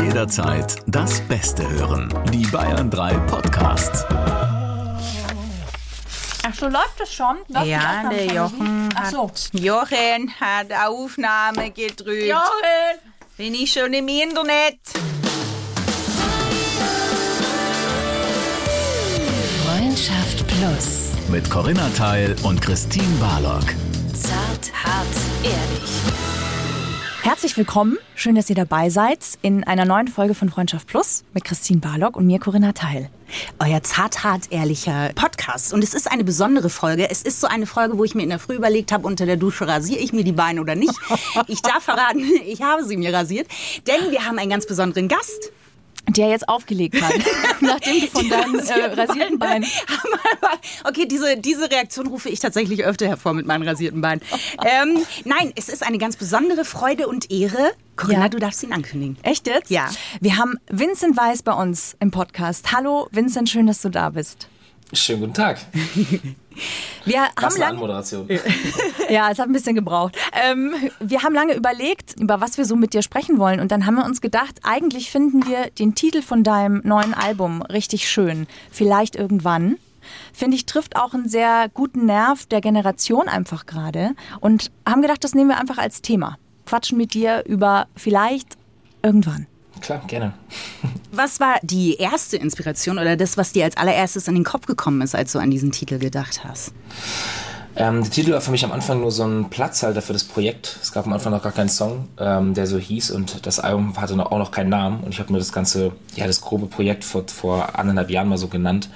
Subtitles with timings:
[0.00, 2.12] Jederzeit das Beste hören.
[2.32, 4.04] Die Bayern 3 Podcasts.
[6.44, 7.36] Ach so, läuft das schon?
[7.48, 9.28] Läuft Ja, der Jochen Ach so.
[9.28, 12.26] hat, Jochen hat Aufnahme gedrückt.
[12.26, 12.98] Jochen!
[13.36, 14.78] Bin ich schon im Internet?
[19.64, 21.10] Freundschaft Plus.
[21.28, 23.64] Mit Corinna Teil und Christine Barlock.
[24.14, 25.06] Zart, hart,
[25.42, 26.11] ehrlich.
[27.22, 27.98] Herzlich willkommen.
[28.16, 32.16] Schön, dass ihr dabei seid in einer neuen Folge von Freundschaft Plus mit Christine Barlock
[32.16, 33.10] und mir, Corinna Teil.
[33.60, 35.72] Euer zart, hart, ehrlicher Podcast.
[35.72, 37.08] Und es ist eine besondere Folge.
[37.08, 39.36] Es ist so eine Folge, wo ich mir in der Früh überlegt habe, unter der
[39.36, 40.94] Dusche rasiere ich mir die Beine oder nicht.
[41.46, 43.46] Ich darf verraten, ich habe sie mir rasiert.
[43.86, 45.52] Denn wir haben einen ganz besonderen Gast.
[46.08, 47.12] Der jetzt aufgelegt hat,
[47.60, 49.64] nachdem du von deinen äh, rasierten Beinen.
[50.84, 54.20] Okay, diese, diese Reaktion rufe ich tatsächlich öfter hervor mit meinen rasierten Beinen.
[54.64, 57.72] Ähm, nein, es ist eine ganz besondere Freude und Ehre.
[57.96, 58.28] Corinna, Ja.
[58.28, 59.16] du darfst ihn ankündigen.
[59.22, 59.70] Echt jetzt?
[59.70, 59.88] Ja.
[60.20, 62.72] Wir haben Vincent Weiß bei uns im Podcast.
[62.72, 64.48] Hallo, Vincent, schön, dass du da bist.
[64.94, 65.58] Schönen guten Tag.
[67.04, 68.28] Wir Was haben eine lang, Anmoderation.
[69.08, 70.16] Ja, es hat ein bisschen gebraucht.
[70.32, 73.58] Ähm, wir haben lange überlegt, über was wir so mit dir sprechen wollen.
[73.58, 77.62] Und dann haben wir uns gedacht, eigentlich finden wir den Titel von deinem neuen Album
[77.62, 78.46] richtig schön.
[78.70, 79.78] Vielleicht irgendwann.
[80.32, 84.10] Finde ich, trifft auch einen sehr guten Nerv der Generation einfach gerade.
[84.40, 86.36] Und haben gedacht, das nehmen wir einfach als Thema.
[86.66, 88.56] Quatschen mit dir über vielleicht
[89.02, 89.46] irgendwann.
[89.82, 90.32] Klar, gerne.
[91.10, 95.02] Was war die erste Inspiration oder das, was dir als allererstes in den Kopf gekommen
[95.02, 96.72] ist, als du an diesen Titel gedacht hast?
[97.74, 100.78] Ähm, der Titel war für mich am Anfang nur so ein Platzhalter für das Projekt.
[100.82, 103.98] Es gab am Anfang noch gar keinen Song, ähm, der so hieß und das Album
[104.00, 106.66] hatte noch, auch noch keinen Namen und ich habe mir das ganze, ja, das grobe
[106.66, 108.90] Projekt vor, vor anderthalb Jahren mal so genannt,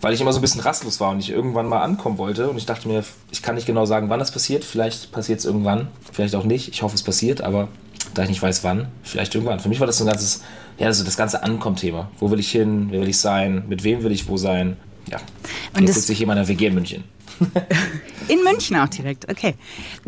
[0.00, 2.56] weil ich immer so ein bisschen rastlos war und ich irgendwann mal ankommen wollte und
[2.56, 4.64] ich dachte mir, ich kann nicht genau sagen, wann das passiert.
[4.64, 6.68] Vielleicht passiert es irgendwann, vielleicht auch nicht.
[6.68, 7.68] Ich hoffe, es passiert, aber
[8.14, 9.60] da ich nicht weiß, wann, vielleicht irgendwann.
[9.60, 10.42] Für mich war das so ein ganzes,
[10.78, 12.10] ja, so das ganze Ankommen-Thema.
[12.18, 12.88] Wo will ich hin?
[12.90, 13.64] Wer will ich sein?
[13.68, 14.76] Mit wem will ich wo sein?
[15.10, 15.18] Ja.
[15.76, 17.04] Und Jetzt sitze ich hier in meiner WG in München.
[18.28, 19.54] In München auch direkt, okay.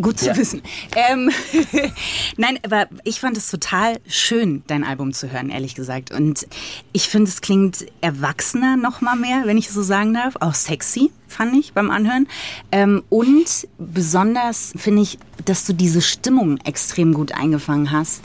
[0.01, 0.37] Gut zu Ja.
[0.37, 0.63] wissen.
[0.95, 1.31] Ähm,
[2.37, 6.13] Nein, aber ich fand es total schön, dein Album zu hören, ehrlich gesagt.
[6.13, 6.47] Und
[6.93, 10.37] ich finde, es klingt erwachsener noch mal mehr, wenn ich so sagen darf.
[10.41, 12.27] Auch sexy, fand ich beim Anhören.
[12.73, 18.23] Ähm, und besonders finde ich, dass du diese Stimmung extrem gut eingefangen hast.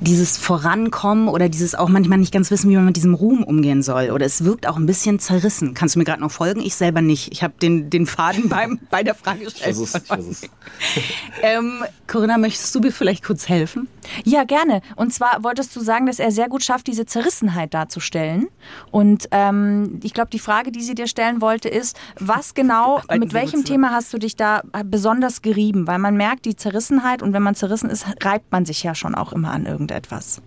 [0.00, 3.82] Dieses Vorankommen oder dieses auch manchmal nicht ganz wissen, wie man mit diesem Ruhm umgehen
[3.82, 4.10] soll.
[4.10, 5.74] Oder es wirkt auch ein bisschen zerrissen.
[5.74, 6.60] Kannst du mir gerade noch folgen?
[6.60, 7.32] Ich selber nicht.
[7.32, 10.42] Ich habe den, den Faden beim, bei der Frage Ich versuch's, ich versuch's.
[11.42, 13.88] ähm, Corinna, möchtest du mir vielleicht kurz helfen?
[14.24, 14.80] Ja, gerne.
[14.96, 18.48] Und zwar wolltest du sagen, dass er sehr gut schafft, diese Zerrissenheit darzustellen.
[18.90, 23.32] Und ähm, ich glaube, die Frage, die sie dir stellen wollte, ist, was genau, mit
[23.32, 25.86] welchem Thema hast du dich da besonders gerieben?
[25.86, 29.14] Weil man merkt die Zerrissenheit und wenn man zerrissen ist, reibt man sich ja schon
[29.14, 30.40] auch immer an irgendetwas.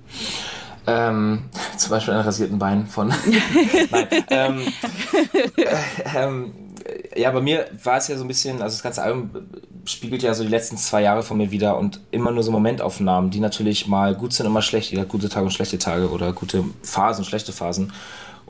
[0.88, 1.44] Ähm,
[1.78, 3.08] zum Beispiel an rasierten Beinen von.
[3.92, 4.08] Nein.
[4.30, 4.62] Ähm,
[5.58, 6.54] äh, ähm,
[7.16, 9.30] ja, bei mir war es ja so ein bisschen, also das ganze Album
[9.86, 13.32] spiegelt ja so die letzten zwei Jahre von mir wieder und immer nur so Momentaufnahmen,
[13.32, 14.94] die natürlich mal gut sind und mal schlecht.
[15.08, 17.92] Gute Tage und schlechte Tage oder gute Phasen und schlechte Phasen.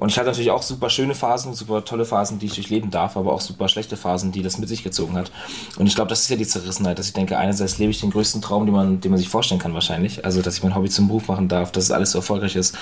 [0.02, 3.18] Und ich hatte natürlich auch super schöne Phasen, super tolle Phasen, die ich durchleben darf,
[3.18, 5.32] aber auch super schlechte Phasen, die das mit sich gezogen hat.
[5.78, 8.10] Und ich glaube, das ist ja die Zerrissenheit, dass ich denke, einerseits lebe ich den
[8.10, 10.26] größten Traum, den man, den man sich vorstellen kann wahrscheinlich.
[10.26, 12.76] Also, dass ich mein Hobby zum Beruf machen darf, dass es alles so erfolgreich ist.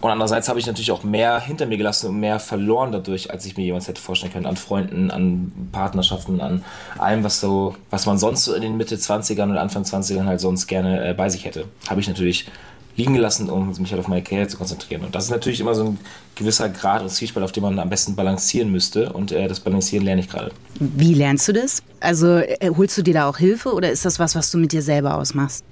[0.00, 3.46] Und andererseits habe ich natürlich auch mehr hinter mir gelassen und mehr verloren dadurch, als
[3.46, 4.46] ich mir jemals hätte vorstellen können.
[4.46, 6.64] An Freunden, an Partnerschaften, an
[6.98, 10.40] allem, was so, was man sonst so in den Mitte 20ern oder Anfang 20ern halt
[10.40, 11.66] sonst gerne äh, bei sich hätte.
[11.88, 12.48] Habe ich natürlich
[12.96, 15.04] liegen gelassen, um mich halt auf meine Karriere zu konzentrieren.
[15.04, 15.98] Und das ist natürlich immer so ein
[16.36, 19.12] gewisser Grad und Zwiespalt, auf dem man am besten balancieren müsste.
[19.12, 20.52] Und äh, das Balancieren lerne ich gerade.
[20.78, 21.82] Wie lernst du das?
[22.00, 24.72] Also äh, holst du dir da auch Hilfe oder ist das was, was du mit
[24.72, 25.64] dir selber ausmachst?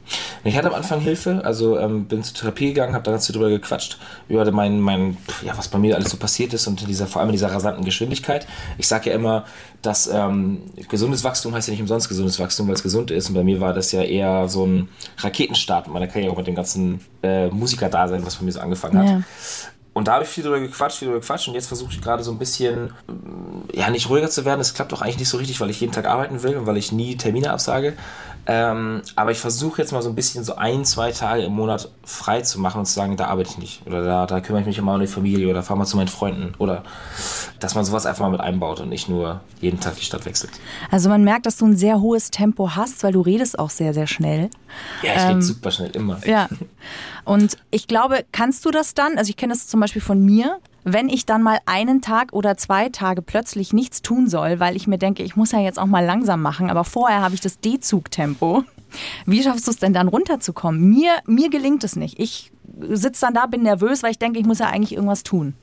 [0.44, 3.34] Ich hatte am Anfang Hilfe, also ähm, bin zur Therapie gegangen, habe da ganz viel
[3.34, 6.88] drüber gequatscht, über mein, mein, ja, was bei mir alles so passiert ist und in
[6.88, 8.46] dieser, vor allem in dieser rasanten Geschwindigkeit.
[8.78, 9.44] Ich sage ja immer,
[9.82, 13.28] dass ähm, gesundes Wachstum heißt ja nicht umsonst gesundes Wachstum, weil es gesund ist.
[13.28, 16.46] Und bei mir war das ja eher so ein Raketenstart in meiner Karriere, auch mit
[16.46, 19.06] dem ganzen äh, Musikerdasein, was bei mir so angefangen hat.
[19.06, 19.22] Ja.
[19.94, 22.22] Und da habe ich viel drüber gequatscht, viel drüber gequatscht und jetzt versuche ich gerade
[22.22, 24.60] so ein bisschen, ähm, ja, nicht ruhiger zu werden.
[24.60, 26.78] Es klappt auch eigentlich nicht so richtig, weil ich jeden Tag arbeiten will und weil
[26.78, 27.94] ich nie Termine absage.
[28.44, 31.90] Ähm, aber ich versuche jetzt mal so ein bisschen so ein, zwei Tage im Monat
[32.04, 33.86] frei zu machen und zu sagen, da arbeite ich nicht.
[33.86, 36.08] Oder da, da kümmere ich mich immer um die Familie oder fahre mal zu meinen
[36.08, 36.54] Freunden.
[36.58, 36.82] Oder
[37.60, 40.50] dass man sowas einfach mal mit einbaut und nicht nur jeden Tag die Stadt wechselt.
[40.90, 43.94] Also man merkt, dass du ein sehr hohes Tempo hast, weil du redest auch sehr,
[43.94, 44.50] sehr schnell.
[45.02, 46.18] Ja, ich rede super schnell, immer.
[46.26, 46.48] Ja.
[47.24, 50.58] Und ich glaube, kannst du das dann, also ich kenne das zum Beispiel von mir,
[50.84, 54.86] wenn ich dann mal einen Tag oder zwei Tage plötzlich nichts tun soll, weil ich
[54.86, 57.60] mir denke, ich muss ja jetzt auch mal langsam machen, aber vorher habe ich das
[57.60, 58.64] D-Zug-Tempo.
[59.26, 60.80] Wie schaffst du es denn dann runterzukommen?
[60.80, 62.18] Mir, mir gelingt es nicht.
[62.18, 65.54] Ich sitze dann da, bin nervös, weil ich denke, ich muss ja eigentlich irgendwas tun.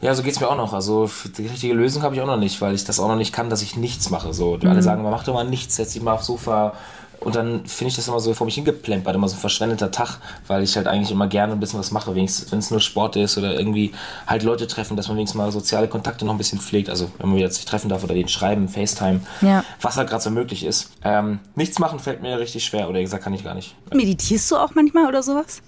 [0.00, 0.72] Ja, so geht's mir auch noch.
[0.72, 3.32] Also die richtige Lösung habe ich auch noch nicht, weil ich das auch noch nicht
[3.32, 4.32] kann, dass ich nichts mache.
[4.32, 6.74] So, alle sagen, man macht doch mal nichts, setz dich mal aufs Sofa.
[7.20, 10.18] Und dann finde ich das immer so vor mich hingeplempert, immer so ein verschwendeter Tag,
[10.46, 13.16] weil ich halt eigentlich immer gerne ein bisschen was mache, wenigstens wenn es nur Sport
[13.16, 13.92] ist oder irgendwie
[14.26, 16.88] halt Leute treffen, dass man wenigstens mal soziale Kontakte noch ein bisschen pflegt.
[16.90, 19.64] Also wenn man wieder sich treffen darf oder den schreiben, FaceTime, Ja.
[19.80, 20.90] was halt gerade so möglich ist.
[21.02, 23.74] Ähm, nichts machen fällt mir richtig schwer oder gesagt kann ich gar nicht.
[23.92, 25.62] Meditierst du auch manchmal oder sowas?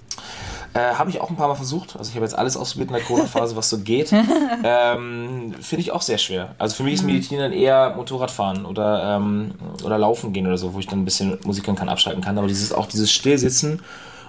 [0.74, 1.96] Äh, habe ich auch ein paar Mal versucht.
[1.96, 4.12] Also ich habe jetzt alles ausprobiert in der Corona-Phase, was so geht.
[4.64, 6.54] ähm, Finde ich auch sehr schwer.
[6.58, 9.52] Also für mich ist Meditieren dann eher Motorradfahren oder, ähm,
[9.84, 12.36] oder Laufen gehen oder so, wo ich dann ein bisschen Musik hören kann, abschalten kann.
[12.38, 13.80] Aber dieses auch dieses Stillsitzen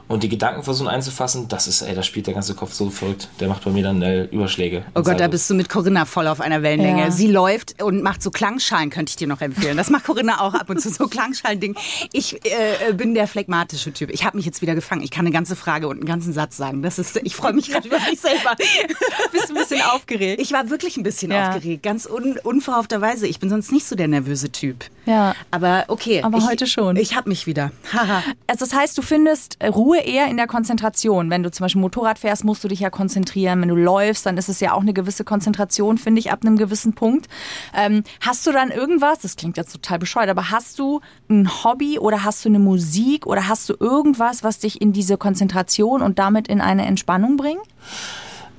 [0.09, 3.29] und die Gedanken versuchen einzufassen, das ist, ey, da spielt der ganze Kopf so verrückt.
[3.39, 4.83] Der macht bei mir dann äh, Überschläge.
[4.95, 7.03] Oh Gott, da bist du mit Corinna voll auf einer Wellenlänge.
[7.03, 7.11] Ja.
[7.11, 9.77] Sie läuft und macht so Klangschalen, könnte ich dir noch empfehlen.
[9.77, 11.75] Das macht Corinna auch ab und zu, so Klangschalen-Ding.
[12.11, 14.09] Ich äh, bin der phlegmatische Typ.
[14.09, 15.03] Ich habe mich jetzt wieder gefangen.
[15.03, 16.81] Ich kann eine ganze Frage und einen ganzen Satz sagen.
[16.81, 18.55] Das ist, ich freue mich gerade über mich selber.
[19.31, 20.41] Bist du ein bisschen aufgeregt?
[20.41, 21.49] Ich war wirklich ein bisschen Ja.
[21.49, 23.27] aufgeregt, ganz un unverhoffterweise.
[23.27, 24.85] Ich bin sonst nicht so der nervöse Typ.
[25.05, 25.35] Ja.
[25.51, 26.23] Aber okay.
[26.23, 26.95] Aber ich, heute schon.
[26.95, 27.71] Ich habe mich wieder.
[27.93, 28.23] Haha.
[28.47, 31.29] Also das heißt, du findest Ruhe eher in der Konzentration.
[31.29, 33.61] Wenn du zum Beispiel Motorrad fährst, musst du dich ja konzentrieren.
[33.61, 36.57] Wenn du läufst, dann ist es ja auch eine gewisse Konzentration, finde ich, ab einem
[36.57, 37.27] gewissen Punkt.
[37.75, 41.99] Ähm, hast du dann irgendwas, das klingt jetzt total bescheuert, aber hast du ein Hobby
[41.99, 46.19] oder hast du eine Musik oder hast du irgendwas, was dich in diese Konzentration und
[46.19, 47.61] damit in eine Entspannung bringt?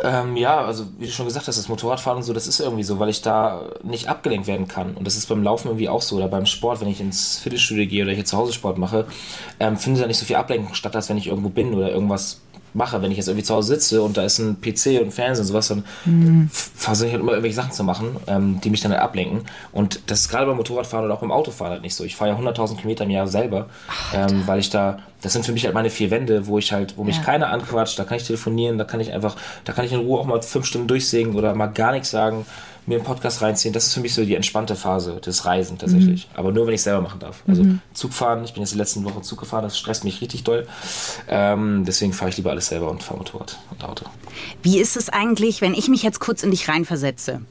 [0.02, 2.82] Ähm, ja, also wie du schon gesagt hast, das Motorradfahren und so, das ist irgendwie
[2.82, 4.94] so, weil ich da nicht abgelenkt werden kann.
[4.94, 7.86] Und das ist beim Laufen irgendwie auch so oder beim Sport, wenn ich ins Fitnessstudio
[7.86, 9.06] gehe oder hier zu Hause Sport mache,
[9.58, 12.40] ähm, findet da nicht so viel Ablenkung statt, als wenn ich irgendwo bin oder irgendwas
[12.74, 13.00] mache.
[13.02, 15.42] Wenn ich jetzt irgendwie zu Hause sitze und da ist ein PC und ein Fernseher
[15.42, 15.84] und sowas, dann
[16.50, 19.42] f- versuche ich halt immer irgendwelche Sachen zu machen, ähm, die mich dann halt ablenken.
[19.72, 22.04] Und das ist gerade beim Motorradfahren oder auch beim Autofahren halt nicht so.
[22.04, 23.66] Ich fahre ja 100.000 Kilometer im Jahr selber,
[24.14, 26.96] ähm, weil ich da, das sind für mich halt meine vier Wände, wo ich halt,
[26.96, 27.22] wo mich Ja.
[27.22, 30.20] keiner anquatscht, da kann ich telefonieren, da kann ich einfach, da kann ich in Ruhe
[30.20, 32.46] auch mal fünf Stunden durchsägen oder mal gar nichts sagen,
[32.86, 33.72] mir einen Podcast reinziehen.
[33.72, 36.28] Das ist für mich so die entspannte Phase des Reisen tatsächlich.
[36.34, 37.42] Aber nur, wenn ich selber machen darf.
[37.46, 40.44] Also Zug fahren, ich bin jetzt die letzten Wochen Zug gefahren, das stresst mich richtig
[40.44, 40.66] doll.
[41.28, 44.06] Ähm, deswegen fahre ich lieber alles selber und fahre Motorrad und Auto.
[44.62, 47.42] Wie ist es eigentlich, wenn ich mich jetzt kurz in dich reinversetze?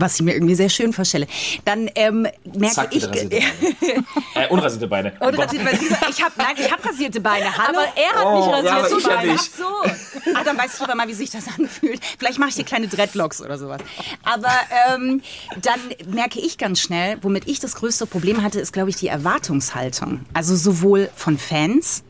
[0.00, 1.26] Was ich mir irgendwie sehr schön vorstelle.
[1.64, 3.06] Dann ähm, merke Zack, ich.
[3.06, 4.04] rasierte Beine.
[4.34, 5.12] äh, unrasierte Beine.
[5.20, 5.78] Oder rasierte Beine.
[6.10, 7.56] Ich habe nein, ich hab rasierte Beine.
[7.56, 7.78] Hallo?
[7.78, 9.32] Aber er hat Oh, nicht ja, aber rasierte ich ja Beine.
[9.32, 9.50] nicht.
[9.52, 10.32] Ach so.
[10.34, 12.00] Ah, dann weißt du aber mal, wie sich das anfühlt.
[12.18, 13.80] Vielleicht mache ich dir kleine Dreadlocks oder sowas.
[14.24, 14.50] Aber
[14.94, 15.22] ähm,
[15.62, 15.80] dann
[16.12, 20.20] merke ich ganz schnell, womit ich das größte Problem hatte, ist, glaube ich, die Erwartungshaltung.
[20.32, 22.02] Also sowohl von Fans,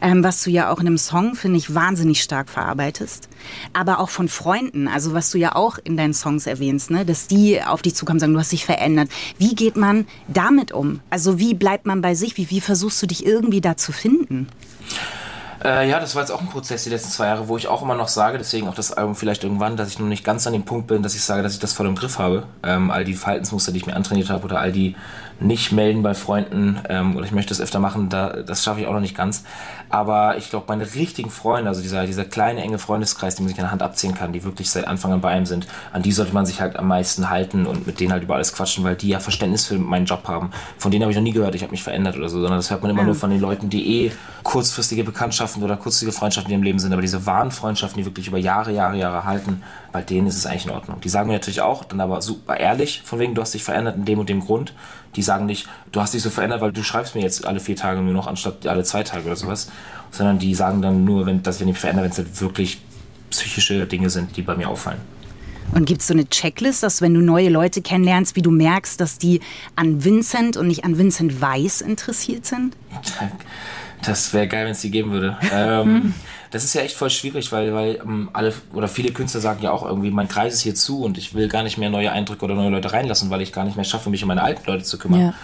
[0.00, 3.28] ähm, was du ja auch in einem Song, finde ich, wahnsinnig stark verarbeitest.
[3.72, 7.04] Aber auch von Freunden, also was du ja auch in deinen Songs erwähnst, ne?
[7.04, 9.10] dass die auf dich zukommen und sagen, du hast dich verändert.
[9.38, 11.00] Wie geht man damit um?
[11.10, 12.36] Also wie bleibt man bei sich?
[12.36, 14.48] Wie, wie versuchst du dich irgendwie da zu finden?
[15.64, 17.80] Äh, ja, das war jetzt auch ein Prozess die letzten zwei Jahre, wo ich auch
[17.80, 20.52] immer noch sage, deswegen auch das Album vielleicht irgendwann, dass ich noch nicht ganz an
[20.52, 22.44] dem Punkt bin, dass ich sage, dass ich das voll im Griff habe.
[22.62, 24.94] Ähm, all die Verhaltensmuster, die ich mir antrainiert habe oder all die
[25.40, 28.86] nicht melden bei Freunden ähm, oder ich möchte es öfter machen, da, das schaffe ich
[28.86, 29.44] auch noch nicht ganz.
[29.94, 33.60] Aber ich glaube, meine richtigen Freunde, also dieser, dieser kleine, enge Freundeskreis, den man sich
[33.60, 36.10] an der Hand abziehen kann, die wirklich seit Anfang an bei einem sind, an die
[36.10, 38.96] sollte man sich halt am meisten halten und mit denen halt über alles quatschen, weil
[38.96, 40.50] die ja Verständnis für meinen Job haben.
[40.78, 42.72] Von denen habe ich noch nie gehört, ich habe mich verändert oder so, sondern das
[42.72, 44.12] hört man immer nur von den Leuten, die eh
[44.42, 48.26] kurzfristige Bekanntschaften oder kurzfristige Freundschaften in ihrem Leben sind, aber diese wahren Freundschaften, die wirklich
[48.26, 51.00] über Jahre, Jahre, Jahre halten, bei denen ist es eigentlich in Ordnung.
[51.02, 53.94] Die sagen mir natürlich auch, dann aber super ehrlich, von wegen, du hast dich verändert
[53.94, 54.74] in dem und dem Grund.
[55.16, 57.76] Die sagen nicht, du hast dich so verändert, weil du schreibst mir jetzt alle vier
[57.76, 59.70] Tage nur noch, anstatt alle zwei Tage oder sowas.
[60.10, 62.80] Sondern die sagen dann nur, wenn, dass wir nicht verändern, wenn es halt wirklich
[63.30, 65.00] psychische Dinge sind, die bei mir auffallen.
[65.72, 69.00] Und gibt es so eine Checklist, dass wenn du neue Leute kennenlernst, wie du merkst,
[69.00, 69.40] dass die
[69.76, 72.76] an Vincent und nicht an Vincent Weiss interessiert sind?
[74.02, 75.36] Das wäre geil, wenn es die geben würde.
[75.52, 76.14] ähm,
[76.50, 79.72] das ist ja echt voll schwierig, weil, weil ähm, alle oder viele Künstler sagen ja
[79.72, 82.44] auch irgendwie, mein Kreis ist hier zu und ich will gar nicht mehr neue Eindrücke
[82.44, 84.84] oder neue Leute reinlassen, weil ich gar nicht mehr schaffe, mich um meine alten Leute
[84.84, 85.20] zu kümmern.
[85.20, 85.34] Ja.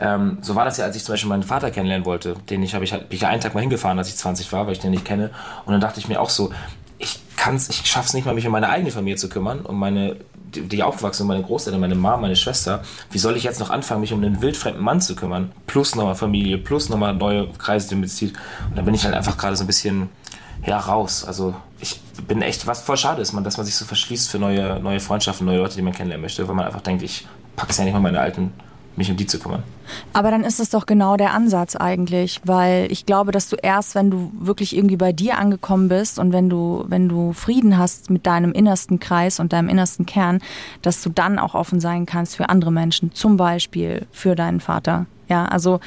[0.00, 2.34] Ähm, so war das ja, als ich zum Beispiel meinen Vater kennenlernen wollte.
[2.50, 4.52] Den ich habe ich, halt- bin ich ja einen Tag mal hingefahren, als ich 20
[4.52, 5.30] war, weil ich den nicht kenne.
[5.66, 6.50] Und dann dachte ich mir auch so,
[6.98, 10.16] ich kann's, ich schaff's nicht mal, mich um meine eigene Familie zu kümmern, um meine,
[10.54, 12.82] die, die aufgewachsen meine Großeltern, meine Mama, meine Schwester.
[13.10, 15.52] Wie soll ich jetzt noch anfangen, mich um einen wildfremden Mann zu kümmern?
[15.66, 18.34] Plus nochmal Familie, plus nochmal neue Kreise, die man bezieht.
[18.70, 20.08] Und da bin ich halt einfach gerade so ein bisschen,
[20.66, 21.24] ja, raus.
[21.24, 24.38] Also ich bin echt, was voll schade ist, man, dass man sich so verschließt für
[24.38, 27.26] neue, neue Freundschaften, neue Leute, die man kennenlernen möchte, weil man einfach denkt, ich
[27.56, 28.52] pack's ja nicht mal meine alten,
[28.98, 29.62] mich um die zu kümmern.
[30.12, 33.94] Aber dann ist es doch genau der Ansatz eigentlich, weil ich glaube, dass du erst,
[33.94, 38.10] wenn du wirklich irgendwie bei dir angekommen bist und wenn du, wenn du Frieden hast
[38.10, 40.40] mit deinem innersten Kreis und deinem innersten Kern,
[40.82, 45.06] dass du dann auch offen sein kannst für andere Menschen, zum Beispiel für deinen Vater.
[45.28, 45.80] Ja, also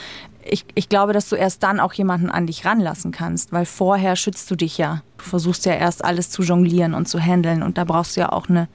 [0.43, 4.15] ich, ich glaube, dass du erst dann auch jemanden an dich ranlassen kannst, weil vorher
[4.15, 5.03] schützt du dich ja.
[5.17, 8.31] Du versuchst ja erst alles zu jonglieren und zu handeln und da brauchst du ja
[8.31, 8.67] auch eine,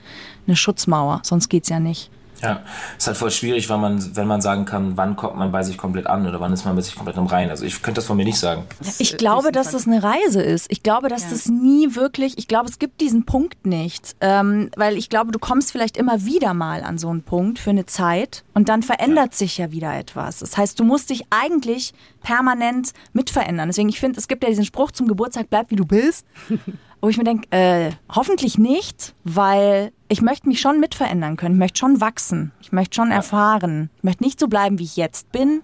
[0.47, 2.11] eine Schutzmauer, sonst geht's ja nicht.
[2.43, 2.61] Ja,
[2.99, 5.78] ist halt voll schwierig, wenn man, wenn man sagen kann, wann kommt man bei sich
[5.78, 7.50] komplett an oder wann ist man bei sich komplett im Rein.
[7.50, 8.64] Also ich könnte das von mir nicht sagen.
[8.99, 10.66] Ich glaube, dass das eine Reise ist.
[10.71, 14.16] Ich glaube, dass das nie wirklich, ich glaube, es gibt diesen Punkt nicht.
[14.21, 17.71] Ähm, weil ich glaube, du kommst vielleicht immer wieder mal an so einen Punkt für
[17.71, 20.40] eine Zeit und dann verändert sich ja wieder etwas.
[20.40, 23.69] Das heißt, du musst dich eigentlich permanent mitverändern.
[23.69, 26.26] Deswegen, ich finde, es gibt ja diesen Spruch zum Geburtstag, bleib wie du bist.
[27.06, 31.54] Wo ich mir denke, äh, hoffentlich nicht, weil ich möchte mich schon mitverändern können.
[31.54, 32.50] Ich möchte schon wachsen.
[32.60, 33.90] Ich möchte schon erfahren.
[33.98, 35.62] Ich möchte nicht so bleiben, wie ich jetzt bin.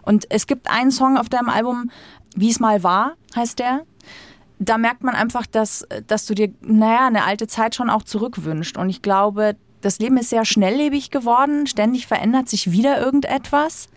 [0.00, 1.90] Und es gibt einen Song auf deinem Album,
[2.34, 3.82] Wie es mal war, heißt der.
[4.58, 8.78] Da merkt man einfach, dass, dass du dir, naja, eine alte Zeit schon auch zurückwünscht.
[8.78, 11.66] Und ich glaube, das Leben ist sehr schnelllebig geworden.
[11.66, 13.90] Ständig verändert sich wieder irgendetwas.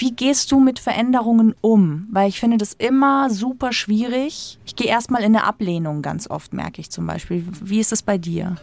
[0.00, 2.08] Wie gehst du mit Veränderungen um?
[2.10, 4.58] Weil ich finde das immer super schwierig.
[4.64, 7.44] Ich gehe erstmal in eine Ablehnung ganz oft, merke ich zum Beispiel.
[7.60, 8.56] Wie ist es bei dir?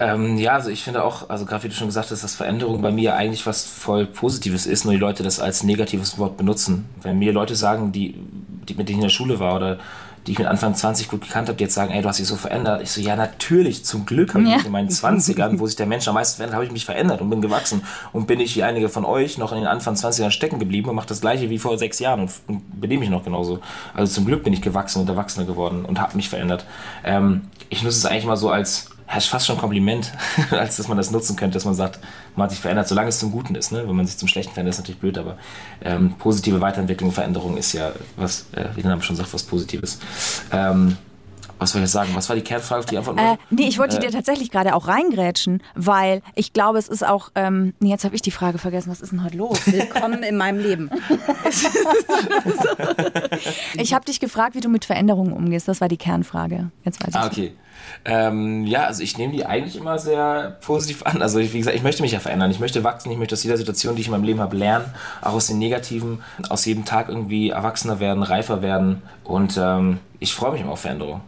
[0.00, 2.80] Ähm, ja, also ich finde auch, also gerade wie du schon gesagt hast, dass Veränderung
[2.80, 6.86] bei mir eigentlich was voll Positives ist, nur die Leute das als negatives Wort benutzen.
[7.02, 8.14] Wenn mir Leute sagen, die,
[8.68, 9.78] die mit denen ich in der Schule war oder
[10.28, 12.26] die ich mit Anfang 20 gut gekannt habe, die jetzt sagen, ey, du hast dich
[12.28, 12.82] so verändert.
[12.82, 14.56] Ich so, ja, natürlich, zum Glück habe ich Ja.
[14.58, 17.22] mich in meinen 20ern, wo sich der Mensch am meisten verändert, habe ich mich verändert
[17.22, 17.82] und bin gewachsen.
[18.12, 20.96] Und bin ich wie einige von euch noch in den Anfang 20ern stecken geblieben und
[20.96, 23.60] mache das gleiche wie vor sechs Jahren und, und benehme mich noch genauso.
[23.94, 26.66] Also zum Glück bin ich gewachsen und erwachsener geworden und habe mich verändert.
[27.04, 30.12] Ähm, ich nutze es eigentlich mal so als, ja, ist fast schon ein Kompliment,
[30.50, 31.98] als dass man das nutzen könnte, dass man sagt,
[32.36, 33.72] man hat sich verändert, solange es zum Guten ist.
[33.72, 33.86] Ne?
[33.86, 35.38] Wenn man sich zum Schlechten verändert, ist natürlich blöd, aber
[35.82, 39.98] ähm, positive Weiterentwicklung, Veränderung ist ja was, äh, wie der Name schon sagt, was Positives.
[40.52, 40.96] Ähm,
[41.58, 42.10] was soll ich jetzt sagen?
[42.14, 43.18] Was war die Kernfrage auf die Antwort?
[43.18, 47.30] Äh, nee, ich wollte dir tatsächlich gerade auch reingrätschen, weil ich glaube, es ist auch.
[47.34, 48.90] Ähm, nee, jetzt habe ich die Frage vergessen.
[48.90, 49.60] Was ist denn heute los?
[49.66, 50.90] Willkommen in meinem Leben.
[53.74, 55.68] Ich habe dich gefragt, wie du mit Veränderungen umgehst.
[55.68, 56.70] Das war die Kernfrage.
[56.84, 57.16] Jetzt weiß ich.
[57.16, 57.54] Ah, okay.
[58.04, 61.22] Ähm, ja, also ich nehme die eigentlich immer sehr positiv an.
[61.22, 62.50] Also ich, wie gesagt, ich möchte mich ja verändern.
[62.50, 63.10] Ich möchte wachsen.
[63.10, 64.86] Ich möchte aus jeder Situation, die ich in meinem Leben habe, lernen.
[65.20, 66.22] Auch aus den Negativen.
[66.48, 69.02] Aus jedem Tag irgendwie erwachsener werden, reifer werden.
[69.24, 71.20] Und ähm, ich freue mich immer auf Veränderung.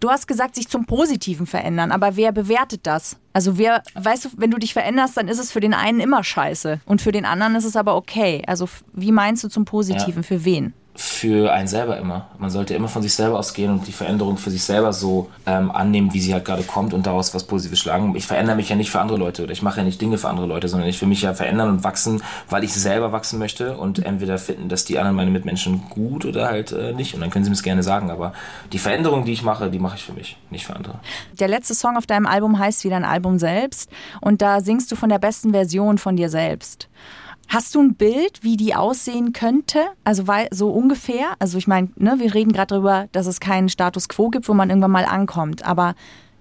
[0.00, 3.16] Du hast gesagt, sich zum Positiven verändern, aber wer bewertet das?
[3.32, 6.22] Also wer, weißt du, wenn du dich veränderst, dann ist es für den einen immer
[6.22, 8.42] scheiße und für den anderen ist es aber okay.
[8.46, 10.22] Also wie meinst du zum Positiven?
[10.22, 10.72] Für wen?
[11.00, 12.26] Für einen selber immer.
[12.38, 15.70] Man sollte immer von sich selber ausgehen und die Veränderung für sich selber so ähm,
[15.70, 18.16] annehmen, wie sie halt gerade kommt und daraus was Positives schlagen.
[18.16, 20.28] Ich verändere mich ja nicht für andere Leute oder ich mache ja nicht Dinge für
[20.28, 23.76] andere Leute, sondern ich will mich ja verändern und wachsen, weil ich selber wachsen möchte
[23.76, 27.14] und entweder finden, dass die anderen meine Mitmenschen gut oder halt äh, nicht.
[27.14, 28.10] Und dann können sie mir es gerne sagen.
[28.10, 28.32] Aber
[28.72, 30.98] die Veränderung, die ich mache, die mache ich für mich, nicht für andere.
[31.38, 33.88] Der letzte Song auf deinem Album heißt wie dein Album selbst
[34.20, 36.88] und da singst du von der besten Version von dir selbst.
[37.48, 39.80] Hast du ein Bild, wie die aussehen könnte?
[40.04, 41.28] Also weil, so ungefähr?
[41.38, 44.54] Also ich meine, ne, wir reden gerade darüber, dass es keinen Status quo gibt, wo
[44.54, 45.64] man irgendwann mal ankommt.
[45.64, 45.94] Aber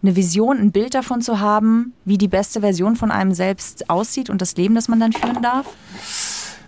[0.04, 4.30] eine Vision, ein Bild davon zu haben, wie die beste Version von einem selbst aussieht
[4.30, 5.66] und das Leben, das man dann führen darf?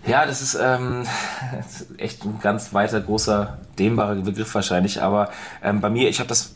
[0.06, 1.04] Ja, das ist ähm,
[1.98, 5.02] echt ein ganz weiter, großer, dehnbarer Begriff wahrscheinlich.
[5.02, 5.30] Aber
[5.62, 6.54] ähm, bei mir, ich habe das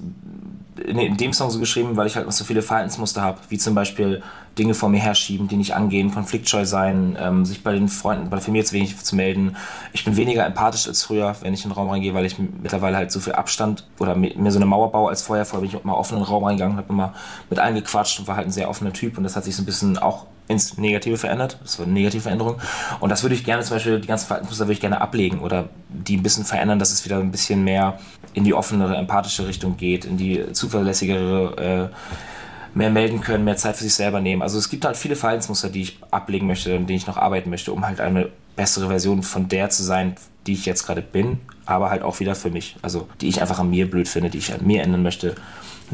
[0.85, 3.75] in, dem Song so geschrieben, weil ich halt noch so viele Verhaltensmuster habe, wie zum
[3.75, 4.23] Beispiel
[4.59, 8.37] Dinge vor mir herschieben, die nicht angehen, konfliktscheu sein, ähm, sich bei den Freunden, bei
[8.37, 9.57] der Familie zu wenig zu melden.
[9.93, 12.97] Ich bin weniger empathisch als früher, wenn ich in den Raum reingehe, weil ich mittlerweile
[12.97, 15.45] halt so viel Abstand oder mir so eine Mauer baue als vorher.
[15.45, 17.14] Vorher bin ich immer offen in den Raum reingegangen, habe immer
[17.50, 19.62] mit allen gequatscht und war halt ein sehr offener Typ und das hat sich so
[19.62, 21.59] ein bisschen auch ins Negative verändert.
[21.63, 22.57] Das war eine negative Veränderung.
[23.01, 25.69] Und das würde ich gerne, zum Beispiel, die ganzen Verhaltensmuster würde ich gerne ablegen oder
[25.89, 27.99] die ein bisschen verändern, dass es wieder ein bisschen mehr
[28.35, 33.77] in die offenere, empathische Richtung geht, in die zuverlässigere, äh, mehr melden können, mehr Zeit
[33.77, 34.43] für sich selber nehmen.
[34.43, 37.49] Also es gibt halt viele Verhaltensmuster, die ich ablegen möchte, an denen ich noch arbeiten
[37.49, 41.39] möchte, um halt eine bessere Version von der zu sein, die ich jetzt gerade bin,
[41.67, 42.77] aber halt auch wieder für mich.
[42.83, 45.37] Also die ich einfach an mir blöd finde, die ich an mir ändern möchte,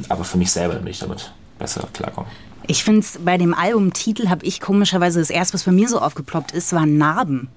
[0.08, 2.28] aber für mich selber, damit ich damit besser klarkomme.
[2.70, 5.98] Ich finde es bei dem Albumtitel habe ich komischerweise das erste, was bei mir so
[5.98, 7.48] aufgeploppt ist, waren Narben.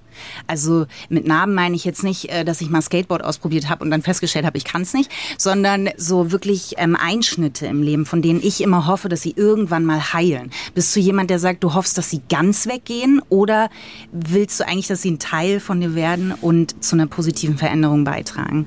[0.46, 3.90] Also mit Narben meine ich jetzt nicht, äh, dass ich mal Skateboard ausprobiert habe und
[3.90, 8.22] dann festgestellt habe, ich kann es nicht, sondern so wirklich ähm, Einschnitte im Leben, von
[8.22, 10.50] denen ich immer hoffe, dass sie irgendwann mal heilen.
[10.74, 13.70] Bist du jemand, der sagt, du hoffst, dass sie ganz weggehen oder
[14.12, 18.04] willst du eigentlich, dass sie ein Teil von dir werden und zu einer positiven Veränderung
[18.04, 18.66] beitragen?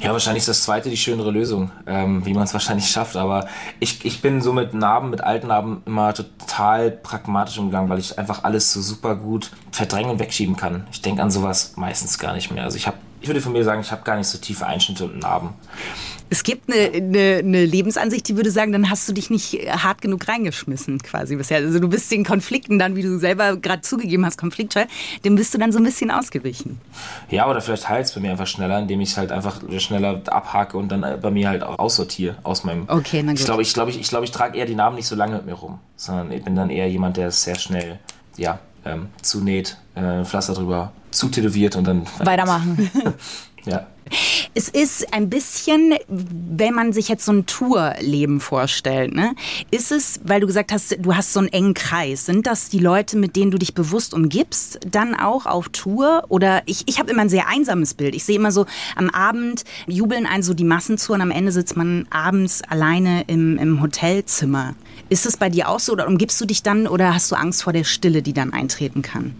[0.00, 3.16] Ja, wahrscheinlich ist das zweite die schönere Lösung, ähm, wie man es wahrscheinlich schafft.
[3.16, 3.46] Aber
[3.78, 8.18] ich, ich bin so mit Narben, mit alten Narben immer total pragmatisch umgegangen, weil ich
[8.18, 10.86] einfach alles so super gut verdrängen und wegschieben kann.
[10.92, 12.64] Ich denke an sowas meistens gar nicht mehr.
[12.64, 15.06] Also ich habe, ich würde von mir sagen, ich habe gar nicht so tiefe Einschnitte
[15.06, 15.50] und Narben.
[16.28, 20.02] Es gibt eine, eine, eine Lebensansicht, die würde sagen, dann hast du dich nicht hart
[20.02, 21.58] genug reingeschmissen quasi bisher.
[21.58, 24.84] Also du bist den Konflikten dann, wie du selber gerade zugegeben hast, konfliktscheu,
[25.24, 26.78] dem bist du dann so ein bisschen ausgewichen.
[27.30, 30.22] Ja, oder vielleicht heilt es bei mir einfach schneller, indem ich es halt einfach schneller
[30.26, 32.84] abhake und dann bei mir halt auch aussortiere aus meinem.
[32.88, 33.40] Okay, na gut.
[33.40, 35.36] Ich glaube, ich, glaube, ich, ich, glaube, ich trage eher die Narben nicht so lange
[35.36, 37.98] mit mir rum, sondern ich bin dann eher jemand, der es sehr schnell,
[38.36, 42.06] ja, ähm, zunäht, äh, Pflaster drüber, zutätowiert und dann.
[42.18, 42.90] Weitermachen.
[43.64, 43.86] ja.
[44.54, 49.34] Es ist ein bisschen, wenn man sich jetzt so ein Tourleben vorstellt, ne?
[49.70, 52.78] Ist es, weil du gesagt hast, du hast so einen engen Kreis, sind das die
[52.78, 56.24] Leute, mit denen du dich bewusst umgibst, dann auch auf Tour?
[56.28, 58.14] Oder ich, ich habe immer ein sehr einsames Bild.
[58.14, 58.66] Ich sehe immer so,
[58.96, 63.80] am Abend jubeln einen so die Massenzouren, am Ende sitzt man abends alleine im, im
[63.80, 64.74] Hotelzimmer.
[65.08, 67.62] Ist es bei dir auch so oder umgibst du dich dann oder hast du Angst
[67.62, 69.34] vor der Stille, die dann eintreten kann?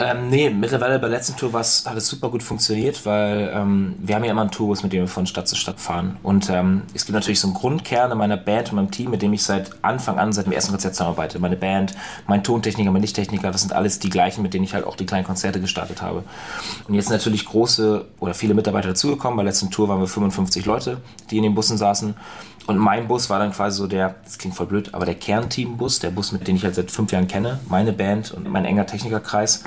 [0.00, 4.14] Ähm, nee, mittlerweile bei der letzten Tour hat es super gut funktioniert, weil ähm, wir
[4.14, 6.18] haben ja immer einen Tourbus, mit dem wir von Stadt zu Stadt fahren.
[6.22, 9.22] Und ähm, es gibt natürlich so einen Grundkern in meiner Band und meinem Team, mit
[9.22, 11.40] dem ich seit Anfang an, seit dem ersten Konzert zusammenarbeite.
[11.40, 11.96] Meine Band,
[12.28, 15.06] mein Tontechniker, mein Lichttechniker, das sind alles die gleichen, mit denen ich halt auch die
[15.06, 16.22] kleinen Konzerte gestartet habe.
[16.86, 19.36] Und jetzt natürlich große oder viele Mitarbeiter dazugekommen.
[19.36, 20.98] Bei der letzten Tour waren wir 55 Leute,
[21.30, 22.14] die in den Bussen saßen.
[22.68, 26.00] Und mein Bus war dann quasi so der, das klingt voll blöd, aber der Kernteambus,
[26.00, 28.84] der Bus, mit dem ich halt seit fünf Jahren kenne, meine Band und mein enger
[28.84, 29.64] Technikerkreis.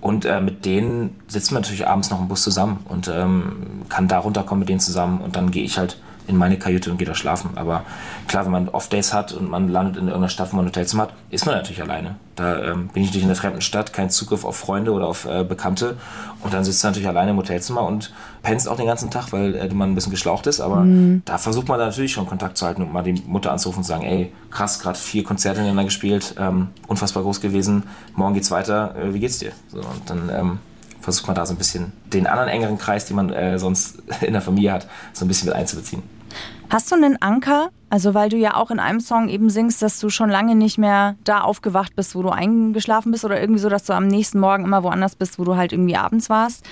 [0.00, 4.08] Und äh, mit denen sitzen wir natürlich abends noch im Bus zusammen und ähm, kann
[4.08, 7.06] da runterkommen mit denen zusammen und dann gehe ich halt in meine Kajüte und gehe
[7.06, 7.50] da schlafen.
[7.56, 7.84] Aber
[8.28, 11.04] klar, wenn man Off-Days hat und man landet in irgendeiner Stadt, wo man ein Hotelzimmer
[11.04, 12.16] hat, ist man natürlich alleine.
[12.36, 15.26] Da ähm, bin ich natürlich in einer fremden Stadt, kein Zugriff auf Freunde oder auf
[15.26, 15.96] äh, Bekannte.
[16.40, 18.12] Und dann sitzt du natürlich alleine im Hotelzimmer und
[18.42, 20.60] pennst auch den ganzen Tag, weil äh, man ein bisschen geschlaucht ist.
[20.60, 21.22] Aber mhm.
[21.24, 23.88] da versucht man natürlich schon Kontakt zu halten und mal die Mutter anzurufen und zu
[23.88, 28.94] sagen, ey, krass, gerade vier Konzerte ineinander gespielt, ähm, unfassbar groß gewesen, morgen geht's weiter,
[28.96, 29.52] äh, wie geht's dir?
[29.68, 30.58] So, und dann ähm,
[31.02, 34.32] versucht man da so ein bisschen den anderen engeren Kreis, den man äh, sonst in
[34.32, 36.02] der Familie hat, so ein bisschen mit einzubeziehen.
[36.72, 37.68] Hast du einen Anker?
[37.90, 40.78] Also, weil du ja auch in einem Song eben singst, dass du schon lange nicht
[40.78, 44.40] mehr da aufgewacht bist, wo du eingeschlafen bist oder irgendwie so, dass du am nächsten
[44.40, 46.64] Morgen immer woanders bist, wo du halt irgendwie abends warst.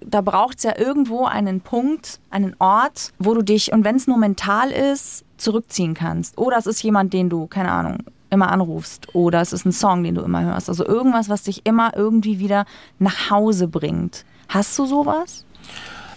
[0.00, 4.06] Da braucht es ja irgendwo einen Punkt, einen Ort, wo du dich, und wenn es
[4.06, 6.38] nur mental ist, zurückziehen kannst.
[6.38, 10.04] Oder es ist jemand, den du, keine Ahnung, immer anrufst oder es ist ein Song,
[10.04, 10.68] den du immer hörst.
[10.68, 12.64] Also irgendwas, was dich immer irgendwie wieder
[13.00, 14.24] nach Hause bringt.
[14.48, 15.44] Hast du sowas?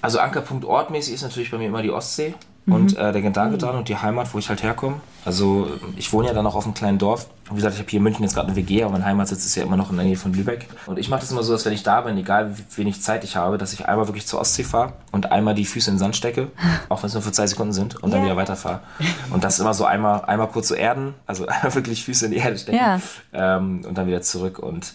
[0.03, 2.35] Also Ankerpunkt-Ortmäßig ist natürlich bei mir immer die Ostsee
[2.67, 2.97] und mhm.
[2.97, 4.97] äh, der Gedanke dran und die Heimat, wo ich halt herkomme.
[5.25, 7.27] Also ich wohne ja dann auch auf einem kleinen Dorf.
[7.49, 9.55] Wie gesagt, ich habe hier in München jetzt gerade eine WG, aber mein Heimatsitz ist
[9.55, 10.67] ja immer noch in der Nähe von Lübeck.
[10.85, 13.23] Und ich mache das immer so, dass wenn ich da bin, egal wie wenig Zeit
[13.23, 15.99] ich habe, dass ich einmal wirklich zur Ostsee fahre und einmal die Füße in den
[15.99, 16.47] Sand stecke,
[16.89, 18.81] auch wenn es nur für zwei Sekunden sind, und dann wieder weiterfahre.
[19.31, 22.37] Und das immer so einmal, einmal kurz so erden, also einmal wirklich Füße in die
[22.37, 23.01] Erde stecken yeah.
[23.33, 24.59] ähm, und dann wieder zurück.
[24.59, 24.93] Und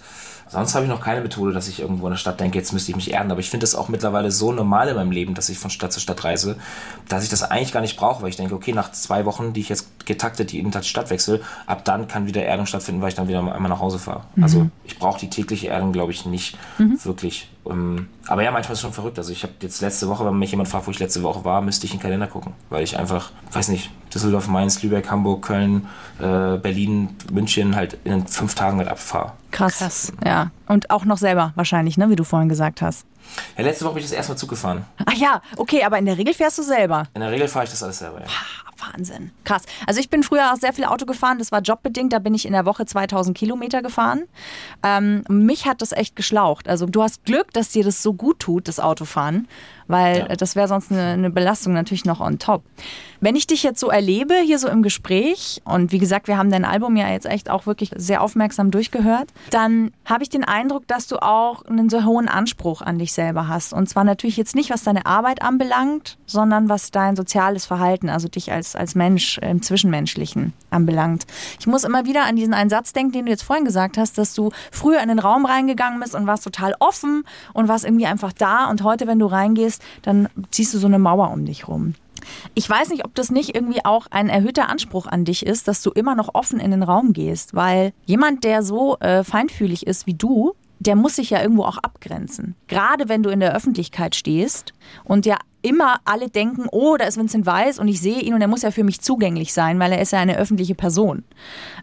[0.57, 2.91] Sonst habe ich noch keine Methode, dass ich irgendwo in der Stadt denke, jetzt müsste
[2.91, 3.31] ich mich erden.
[3.31, 5.93] Aber ich finde es auch mittlerweile so normal in meinem Leben, dass ich von Stadt
[5.93, 6.57] zu Stadt reise,
[7.11, 9.61] dass ich das eigentlich gar nicht brauche, weil ich denke, okay, nach zwei Wochen, die
[9.61, 13.15] ich jetzt getaktet jeden Tag Stadt wechsle, ab dann kann wieder Erdung stattfinden, weil ich
[13.15, 14.25] dann wieder einmal nach Hause fahre.
[14.35, 14.43] Mhm.
[14.43, 16.99] Also ich brauche die tägliche Erdung, glaube ich, nicht mhm.
[17.05, 17.51] wirklich.
[17.71, 19.19] Ähm, aber ja, manchmal ist es schon verrückt.
[19.19, 21.61] Also ich habe jetzt letzte Woche, wenn mich jemand fragt, wo ich letzte Woche war,
[21.61, 25.43] müsste ich in den Kalender gucken, weil ich einfach, weiß nicht, Düsseldorf, Mainz, Lübeck, Hamburg,
[25.43, 25.87] Köln,
[26.19, 29.33] äh, Berlin, München halt in fünf Tagen halt abfahre.
[29.51, 29.79] Krass.
[29.79, 30.13] Krass.
[30.25, 30.51] Ja.
[30.67, 33.07] Und auch noch selber wahrscheinlich, ne, wie du vorhin gesagt hast.
[33.57, 34.85] Ja, letzte Woche bin ich das erste Mal Zug gefahren.
[35.05, 37.05] Ach ja, okay, aber in der Regel fährst du selber.
[37.15, 38.27] In der Regel fahre ich das alles selber, ja.
[38.79, 39.31] Wahnsinn.
[39.45, 39.63] Krass.
[39.87, 41.39] Also ich bin früher auch sehr viel Auto gefahren.
[41.39, 42.13] Das war jobbedingt.
[42.13, 44.25] Da bin ich in der Woche 2000 Kilometer gefahren.
[44.83, 46.69] Ähm, mich hat das echt geschlaucht.
[46.69, 49.49] Also du hast Glück, dass dir das so gut tut, das Autofahren
[49.89, 50.37] weil ja.
[50.37, 52.63] das wäre sonst eine, eine, Belastung natürlich noch on top.
[53.21, 56.51] Wenn ich dich jetzt so erlebe, hier so im Gespräch, und wie gesagt, wir haben
[56.51, 60.87] dein Album ja jetzt echt auch wirklich sehr aufmerksam durchgehört, dann habe ich den Eindruck,
[60.87, 63.73] dass du auch einen so hohen Anspruch an dich selber hast.
[63.73, 68.29] Und zwar natürlich jetzt nicht, was deine Arbeit anbelangt, sondern was dein soziales Verhalten, also
[68.29, 71.27] dich als, als Mensch im Zwischenmenschlichen anbelangt.
[71.59, 74.19] Ich muss immer wieder an diesen einen Satz denken, den du jetzt vorhin gesagt hast,
[74.19, 78.07] dass du früher in den Raum reingegangen bist und warst total offen und warst irgendwie
[78.07, 81.45] einfach da und heute, wenn du reingehst, bist, dann ziehst du so eine Mauer um
[81.45, 81.95] dich rum.
[82.55, 85.83] Ich weiß nicht, ob das nicht irgendwie auch ein erhöhter Anspruch an dich ist, dass
[85.83, 90.07] du immer noch offen in den Raum gehst, weil jemand, der so äh, feinfühlig ist
[90.07, 92.55] wie du, der muss sich ja irgendwo auch abgrenzen.
[92.67, 97.19] Gerade wenn du in der Öffentlichkeit stehst und ja immer alle denken, oh, da ist
[97.19, 99.91] Vincent Weiss und ich sehe ihn und er muss ja für mich zugänglich sein, weil
[99.91, 101.25] er ist ja eine öffentliche Person.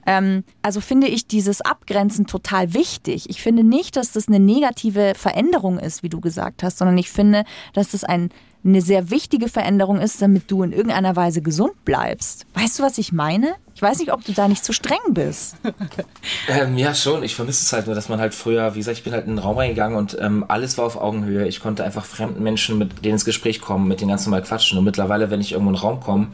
[0.06, 3.30] Ähm, also finde ich dieses Abgrenzen total wichtig.
[3.30, 7.10] Ich finde nicht, dass das eine negative Veränderung ist, wie du gesagt hast, sondern ich
[7.10, 7.43] finde,
[7.74, 8.30] dass das ein
[8.65, 12.46] eine sehr wichtige Veränderung ist, damit du in irgendeiner Weise gesund bleibst.
[12.54, 13.56] Weißt du, was ich meine?
[13.84, 15.58] Weiß nicht, ob du da nicht zu streng bist.
[16.48, 17.24] Ähm, ja, schon.
[17.24, 19.32] Ich vermisse es halt nur, dass man halt früher, wie gesagt, ich bin halt in
[19.36, 21.48] den Raum reingegangen und ähm, alles war auf Augenhöhe.
[21.48, 24.78] Ich konnte einfach fremden Menschen mit denen ins Gespräch kommen, mit denen ganz normal quatschen.
[24.78, 26.28] Und mittlerweile, wenn ich irgendwo in den Raum komme,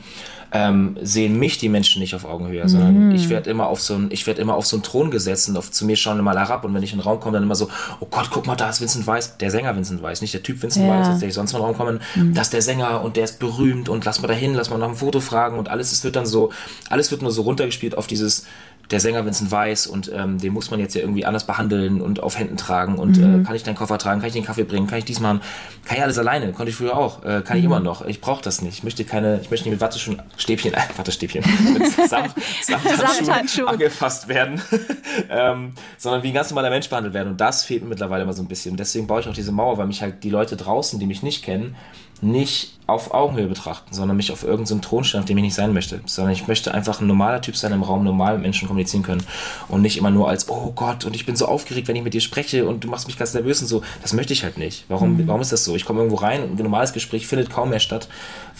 [0.52, 4.08] ähm, sehen mich die Menschen nicht auf Augenhöhe, sondern ich werde immer auf so ein,
[4.10, 6.66] ich werde immer auf so einen Thron gesetzt und auf, zu mir schauen immer herab.
[6.66, 8.70] Und wenn ich in den Raum komme, dann immer so, oh Gott, guck mal, da
[8.70, 11.00] ist Vincent Weiss, der Sänger Vincent Weiss, nicht der Typ Vincent Ja.
[11.00, 12.00] Weiss, als der ich sonst mal in den Raum komme,
[12.34, 14.88] das ist der Sänger und der ist berühmt und lass mal dahin, lass mal nach
[14.88, 16.52] einem Foto fragen und alles, es wird dann so,
[16.90, 18.46] alles wird nur so runtergespielt auf dieses,
[18.92, 22.24] der Sänger Vincent Weiss und ähm, den muss man jetzt ja irgendwie anders behandeln und
[22.24, 24.88] auf Händen tragen und äh, kann ich deinen Koffer tragen, kann ich den Kaffee bringen,
[24.88, 25.42] kann ich dies machen,
[25.86, 28.42] kann ich alles alleine, konnte ich früher auch, äh, kann ich immer noch, ich brauche
[28.42, 32.34] das nicht, ich möchte keine, ich möchte nicht mit Wattestäbchen, Stäbchen, äh, Wattestäbchen, mit Samt,
[32.64, 34.60] Samthandschuhen angefasst werden,
[35.30, 37.30] ähm, sondern wie ein ganz normaler Mensch behandelt werden.
[37.30, 38.72] Und das fehlt mir mittlerweile immer so ein bisschen.
[38.72, 41.22] Und deswegen baue ich auch diese Mauer, weil mich halt die Leute draußen, die mich
[41.22, 41.76] nicht kennen,
[42.22, 45.74] nicht auf Augenhöhe betrachten, sondern mich auf irgendeinen Thron stellen, auf dem ich nicht sein
[45.74, 46.02] möchte.
[46.06, 49.24] Sondern ich möchte einfach ein normaler Typ sein im Raum, normal mit Menschen kommunizieren können.
[49.68, 52.14] Und nicht immer nur als, oh Gott, und ich bin so aufgeregt, wenn ich mit
[52.14, 53.82] dir spreche und du machst mich ganz nervös und so.
[54.02, 54.86] Das möchte ich halt nicht.
[54.88, 55.76] Warum, warum ist das so?
[55.76, 58.10] Ich komme irgendwo rein und ein normales Gespräch findet kaum mehr statt,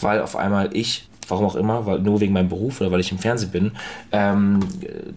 [0.00, 3.12] weil auf einmal ich warum auch immer, weil nur wegen meinem Beruf oder weil ich
[3.12, 3.72] im Fernsehen bin,
[4.12, 4.60] ähm,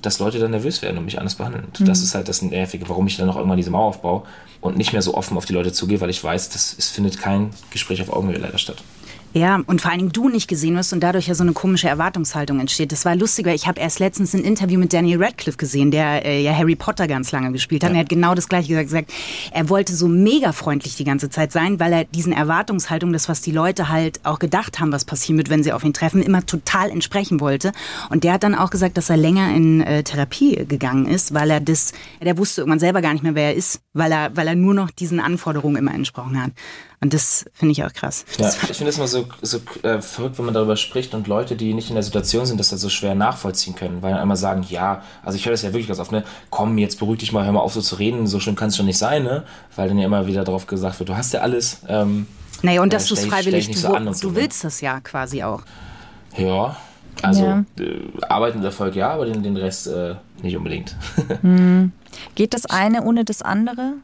[0.02, 1.66] dass Leute dann nervös werden und mich anders behandeln.
[1.66, 4.24] Und Das ist halt das Nervige, warum ich dann noch irgendwann diese Mauer aufbaue
[4.62, 7.20] und nicht mehr so offen auf die Leute zugehe, weil ich weiß, dass es findet
[7.20, 8.84] kein Gespräch auf Augenhöhe leider statt.
[9.34, 11.88] Ja, und vor allen Dingen du nicht gesehen wirst und dadurch ja so eine komische
[11.88, 12.92] Erwartungshaltung entsteht.
[12.92, 16.24] Das war lustig, weil ich habe erst letztens ein Interview mit Daniel Radcliffe gesehen, der
[16.24, 17.90] äh, ja Harry Potter ganz lange gespielt hat.
[17.90, 19.14] Und er hat genau das gleiche gesagt, gesagt.
[19.52, 23.42] Er wollte so mega freundlich die ganze Zeit sein, weil er diesen Erwartungshaltung, das was
[23.42, 26.46] die Leute halt auch gedacht haben, was passieren wird, wenn sie auf ihn treffen, immer
[26.46, 27.72] total entsprechen wollte.
[28.10, 31.50] Und der hat dann auch gesagt, dass er länger in äh, Therapie gegangen ist, weil
[31.50, 34.48] er das, der wusste irgendwann selber gar nicht mehr, wer er ist, weil er, weil
[34.48, 36.52] er nur noch diesen Anforderungen immer entsprochen hat.
[37.04, 38.24] Und das finde ich auch krass.
[38.40, 41.58] Ja, ich finde es immer so, so äh, verrückt, wenn man darüber spricht und Leute,
[41.58, 44.38] die nicht in der Situation sind, das dann so schwer nachvollziehen können, weil dann einmal
[44.38, 47.34] sagen, ja, also ich höre das ja wirklich ganz oft, ne, komm, jetzt beruhig dich
[47.34, 49.44] mal, hör mal auf so zu reden, so schlimm kann es schon nicht sein, ne,
[49.76, 52.26] weil dann ja immer wieder darauf gesagt wird, du hast ja alles, ähm,
[52.62, 54.42] Naja, und Ja, dass du es freiwillig, du, so und so, du ne?
[54.42, 55.64] willst das ja quasi auch.
[56.38, 56.78] ja,
[57.22, 57.66] also Ja.
[57.80, 60.96] Äh, Arbeit und Erfolg ja, aber den, den Rest äh, nicht unbedingt.
[62.36, 63.96] Geht das eine ohne das andere?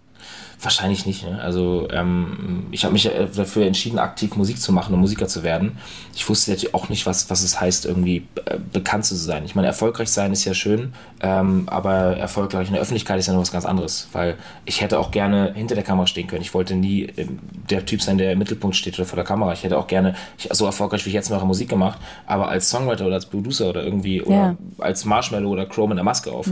[0.61, 1.23] Wahrscheinlich nicht.
[1.23, 1.39] Ne?
[1.41, 5.41] Also ähm, ich habe mich ja dafür entschieden, aktiv Musik zu machen und Musiker zu
[5.41, 5.77] werden.
[6.13, 9.45] Ich wusste natürlich auch nicht, was, was es heißt, irgendwie äh, bekannt zu sein.
[9.45, 13.33] Ich meine, erfolgreich sein ist ja schön, ähm, aber erfolgreich in der Öffentlichkeit ist ja
[13.33, 14.09] noch was ganz anderes.
[14.11, 16.41] Weil ich hätte auch gerne hinter der Kamera stehen können.
[16.41, 19.53] Ich wollte nie ähm, der Typ sein, der im Mittelpunkt steht oder vor der Kamera.
[19.53, 22.69] Ich hätte auch gerne ich, so erfolgreich wie ich jetzt mache Musik gemacht, aber als
[22.69, 26.47] Songwriter oder als Producer oder irgendwie oder als Marshmallow oder Crow mit einer Maske auf.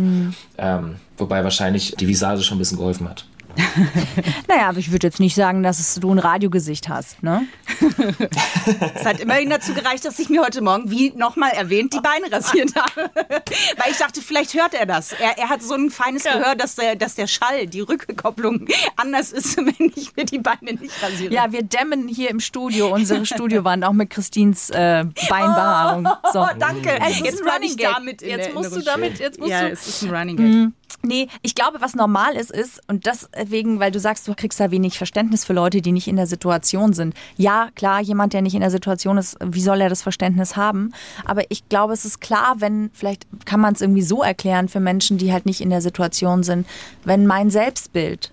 [0.57, 3.25] Ähm, wobei wahrscheinlich die Visage schon ein bisschen geholfen hat.
[4.47, 7.45] Naja, aber ich würde jetzt nicht sagen, dass es, du ein Radiogesicht hast, ne?
[8.95, 12.31] Es hat immerhin dazu gereicht, dass ich mir heute Morgen, wie nochmal erwähnt, die Beine
[12.31, 13.09] rasiert habe.
[13.15, 15.13] Weil ich dachte, vielleicht hört er das.
[15.13, 19.31] Er, er hat so ein feines Gehör, dass der, dass der Schall, die Rückkopplung anders
[19.31, 21.33] ist, wenn ich mir die Beine nicht rasiere.
[21.33, 26.07] Ja, wir dämmen hier im Studio unsere Studiowand auch mit Christins äh, Beinbehaarung.
[26.31, 26.41] So.
[26.41, 26.99] Oh, danke.
[27.01, 27.93] Es ist Jetzt ein Running ich Gag.
[27.93, 29.71] damit in Jetzt musst du damit, jetzt musst ja, du.
[29.71, 30.71] es ist ein Running Gag.
[31.03, 34.71] Nee, ich glaube, was normal ist, ist, und deswegen, weil du sagst, du kriegst da
[34.71, 37.13] wenig Verständnis für Leute, die nicht in der Situation sind.
[37.37, 40.91] Ja, klar, jemand, der nicht in der Situation ist, wie soll er das Verständnis haben?
[41.25, 44.79] Aber ich glaube, es ist klar, wenn, vielleicht kann man es irgendwie so erklären für
[44.79, 46.67] Menschen, die halt nicht in der Situation sind,
[47.03, 48.31] wenn mein Selbstbild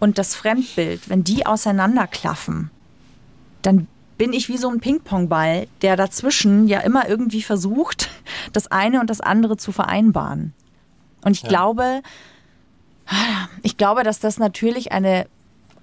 [0.00, 2.70] und das Fremdbild, wenn die auseinanderklaffen,
[3.62, 3.86] dann
[4.18, 8.10] bin ich wie so ein Ping-Pong-Ball, der dazwischen ja immer irgendwie versucht,
[8.52, 10.52] das eine und das andere zu vereinbaren.
[11.24, 12.02] Und ich glaube,
[13.62, 15.26] ich glaube, dass das natürlich eine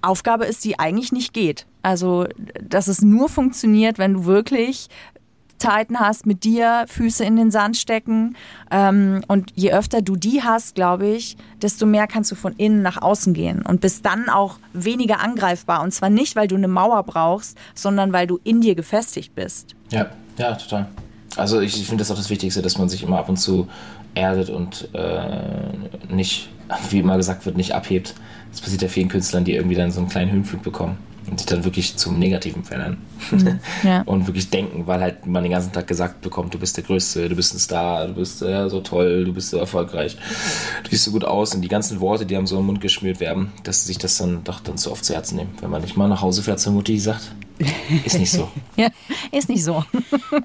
[0.00, 1.66] Aufgabe ist, die eigentlich nicht geht.
[1.82, 2.26] Also,
[2.60, 4.88] dass es nur funktioniert, wenn du wirklich
[5.58, 8.36] Zeiten hast mit dir, Füße in den Sand stecken.
[8.72, 12.82] Ähm, und je öfter du die hast, glaube ich, desto mehr kannst du von innen
[12.82, 15.82] nach außen gehen und bist dann auch weniger angreifbar.
[15.82, 19.76] Und zwar nicht, weil du eine Mauer brauchst, sondern weil du in dir gefestigt bist.
[19.90, 20.88] Ja, ja, total.
[21.36, 23.68] Also ich, ich finde das auch das Wichtigste, dass man sich immer ab und zu
[24.14, 26.48] erdet und äh, nicht,
[26.90, 28.14] wie immer gesagt wird, nicht abhebt.
[28.50, 30.98] Das passiert ja vielen Künstlern, die irgendwie dann so einen kleinen Höhenflug bekommen
[31.30, 32.98] und sich dann wirklich zum Negativen verändern.
[33.82, 34.02] Ja.
[34.06, 37.28] und wirklich denken, weil halt man den ganzen Tag gesagt bekommt, du bist der Größte,
[37.28, 40.16] du bist ein Star, du bist äh, so toll, du bist so erfolgreich,
[40.82, 43.20] du siehst so gut aus und die ganzen Worte, die einem so im Mund geschmiert
[43.20, 45.50] werden, dass sie sich das dann doch dann zu oft zu Herzen nehmen.
[45.60, 47.32] Wenn man nicht mal nach Hause fährt zur Mutti, die sagt,
[48.04, 48.88] ist nicht so, Ja,
[49.30, 49.84] ist nicht so.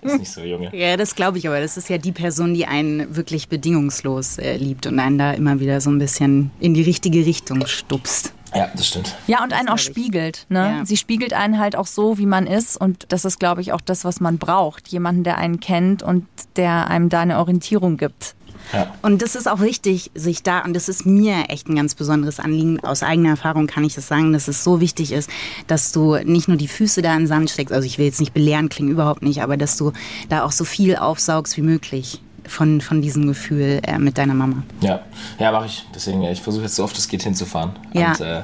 [0.01, 0.75] ist nicht so, Junge.
[0.75, 4.57] Ja, das glaube ich, aber das ist ja die Person, die einen wirklich bedingungslos äh,
[4.57, 8.33] liebt und einen da immer wieder so ein bisschen in die richtige Richtung stupst.
[8.55, 9.15] Ja, das stimmt.
[9.27, 10.45] Ja, und einen auch spiegelt.
[10.49, 10.59] Ne?
[10.79, 10.85] Ja.
[10.85, 12.77] Sie spiegelt einen halt auch so, wie man ist.
[12.77, 14.87] Und das ist, glaube ich, auch das, was man braucht.
[14.87, 16.25] Jemanden, der einen kennt und
[16.55, 18.35] der einem da eine Orientierung gibt.
[18.73, 18.93] Ja.
[19.01, 22.39] Und das ist auch wichtig, sich da, und das ist mir echt ein ganz besonderes
[22.39, 25.29] Anliegen, aus eigener Erfahrung kann ich das sagen, dass es so wichtig ist,
[25.67, 28.19] dass du nicht nur die Füße da in den Sand steckst, also ich will jetzt
[28.19, 29.93] nicht belehren, klingt überhaupt nicht, aber dass du
[30.29, 34.63] da auch so viel aufsaugst wie möglich von, von diesem Gefühl äh, mit deiner Mama.
[34.81, 35.01] Ja,
[35.39, 35.85] ja mache ich.
[35.93, 37.71] Deswegen, ich versuche jetzt so oft es geht hinzufahren.
[37.93, 38.11] Ja.
[38.11, 38.43] Und äh,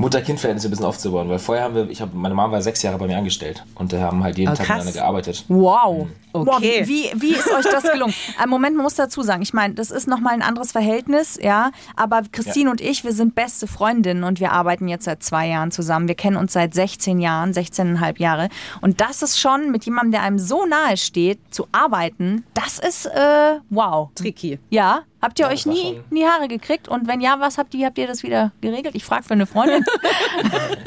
[0.00, 1.28] Mutter-Kind-Verhältnisse ein bisschen aufzubauen.
[1.28, 3.92] Weil vorher haben wir, ich habe, meine Mama war sechs Jahre bei mir angestellt und
[3.92, 5.44] wir haben halt jeden Oh, Tag miteinander gearbeitet.
[5.48, 6.08] Wow.
[6.32, 6.46] Okay.
[6.50, 8.14] Wow, wie, wie, wie ist euch das gelungen?
[8.42, 11.72] Äh, Moment, man muss dazu sagen, ich meine, das ist nochmal ein anderes Verhältnis, ja.
[11.96, 12.70] Aber Christine Ja.
[12.70, 16.08] und ich, wir sind beste Freundinnen und wir arbeiten jetzt seit zwei Jahren zusammen.
[16.08, 18.48] Wir kennen uns seit 16 Jahren, 16,5 Jahre.
[18.80, 23.06] Und das ist schon mit jemandem, der einem so nahe steht, zu arbeiten, das ist
[23.06, 24.08] äh, wow.
[24.14, 24.58] Tricky.
[24.70, 25.02] Ja.
[25.22, 26.88] Habt ihr Ja, euch nie schon- in die Haare gekriegt?
[26.88, 28.94] Und wenn ja, was habt ihr, habt ihr das wieder geregelt?
[28.94, 29.84] Ich frage für eine Freundin.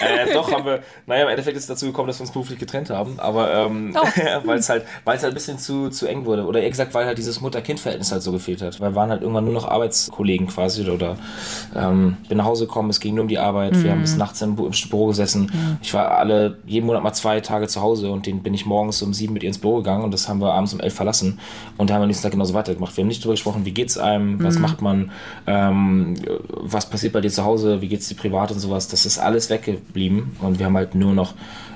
[0.00, 2.58] Äh, doch haben wir, naja, im Endeffekt ist es dazu gekommen, dass wir uns beruflich
[2.58, 4.06] getrennt haben, aber ähm, Oh.
[4.44, 6.44] weil es halt, weil es halt ein bisschen zu, zu eng wurde.
[6.46, 8.80] Oder eher gesagt, weil halt dieses Mutter-Kind-Verhältnis halt so gefehlt hat.
[8.80, 11.16] Wir waren halt irgendwann nur noch Arbeitskollegen quasi oder
[11.76, 14.40] ähm, bin nach Hause gekommen, es ging nur um die Arbeit, wir haben bis nachts
[14.42, 15.50] im, Bu- im Büro gesessen.
[15.82, 19.00] Ich war alle, jeden Monat mal zwei Tage zu Hause und den bin ich morgens
[19.02, 21.38] um sieben mit ihr ins Büro gegangen und das haben wir abends um elf verlassen
[21.76, 22.96] und da haben wir nächsten Tag genauso weitergemacht.
[22.96, 25.10] Wir haben nicht darüber gesprochen, wie geht's einem, was macht man,
[25.46, 26.14] ähm,
[26.48, 28.88] was passiert bei dir zu Hause, wie geht's dir privat und sowas.
[28.88, 31.34] Das ist alles weggeblieben und wir haben halt nur noch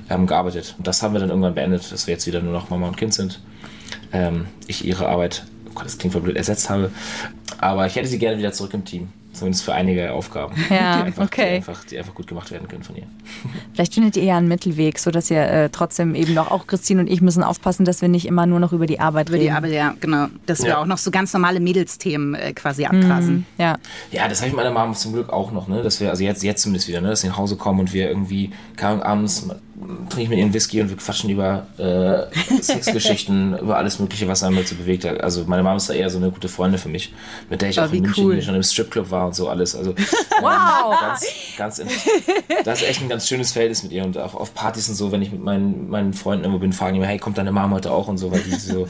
[0.09, 0.75] ähm, gearbeitet.
[0.77, 2.97] Und das haben wir dann irgendwann beendet, dass wir jetzt wieder nur noch Mama und
[2.97, 3.41] Kind sind.
[4.13, 6.91] Ähm, ich ihre Arbeit, oh Gott, das klingt voll blöd, ersetzt habe.
[7.57, 9.09] Aber ich hätte sie gerne wieder zurück im Team.
[9.35, 10.55] Zumindest für einige Aufgaben.
[10.69, 11.49] Ja, die einfach, okay.
[11.49, 13.03] Die einfach, die einfach gut gemacht werden können von ihr.
[13.73, 17.07] Vielleicht findet ihr ja einen Mittelweg, sodass ihr äh, trotzdem eben noch, auch Christine und
[17.07, 19.45] ich müssen aufpassen, dass wir nicht immer nur noch über die Arbeit Über reden.
[19.47, 20.27] die Arbeit, ja, genau.
[20.45, 20.77] Dass wir Ja.
[20.81, 23.45] auch noch so ganz normale Mädelsthemen äh, quasi abgrasen.
[23.57, 23.77] Ja.
[24.11, 25.83] Ja, das habe ich meiner Mama zum Glück auch noch, ne?
[25.83, 27.09] Dass wir, also jetzt, jetzt zumindest wieder, ne?
[27.09, 29.47] Dass sie nach Hause kommen und wir irgendwie, keine abends
[30.09, 34.41] trinke ich mit ihren Whisky und wir quatschen über äh, Sexgeschichten, über alles Mögliche, was
[34.43, 35.19] einem halt so bewegt hat.
[35.21, 37.13] Also meine Mama ist da eher so eine gute Freundin für mich,
[37.49, 38.41] mit der ich Oh, auch in München cool.
[38.41, 39.75] schon im Stripclub war und so alles.
[39.75, 39.93] Also
[40.41, 40.93] Wow.
[40.93, 40.99] ähm,
[41.57, 41.81] ganz, ganz,
[42.63, 45.11] das ist echt ein ganz schönes Verhältnis mit ihr und auch auf Partys und so,
[45.11, 47.71] wenn ich mit meinen, meinen Freunden irgendwo bin, fragen die mir, hey, kommt deine Mom
[47.71, 48.87] heute auch und so, weil die so,